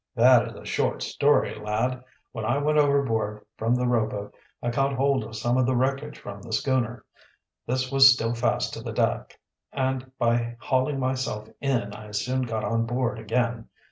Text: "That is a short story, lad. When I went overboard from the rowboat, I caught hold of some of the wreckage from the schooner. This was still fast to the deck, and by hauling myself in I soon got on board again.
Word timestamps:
"That 0.15 0.47
is 0.47 0.53
a 0.55 0.65
short 0.65 1.03
story, 1.03 1.53
lad. 1.53 2.03
When 2.31 2.43
I 2.43 2.57
went 2.57 2.79
overboard 2.79 3.45
from 3.55 3.75
the 3.75 3.85
rowboat, 3.85 4.33
I 4.59 4.71
caught 4.71 4.93
hold 4.95 5.23
of 5.23 5.35
some 5.35 5.57
of 5.57 5.67
the 5.67 5.75
wreckage 5.75 6.17
from 6.17 6.41
the 6.41 6.51
schooner. 6.51 7.05
This 7.67 7.91
was 7.91 8.11
still 8.11 8.33
fast 8.33 8.73
to 8.73 8.81
the 8.81 8.93
deck, 8.93 9.37
and 9.71 10.11
by 10.17 10.57
hauling 10.59 10.99
myself 10.99 11.49
in 11.59 11.93
I 11.93 12.09
soon 12.13 12.41
got 12.41 12.63
on 12.63 12.87
board 12.87 13.19
again. 13.19 13.69